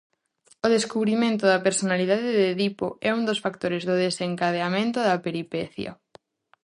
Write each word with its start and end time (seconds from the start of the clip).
O 0.65 0.67
descubrimento 0.75 1.43
da 1.47 1.63
personalidade 1.67 2.27
de 2.37 2.43
Edipo 2.55 2.87
é 3.07 3.09
un 3.17 3.23
dos 3.29 3.41
factores 3.45 3.81
do 3.89 3.95
desencadeamento 4.05 4.99
da 5.03 5.21
peripecia. 5.25 5.91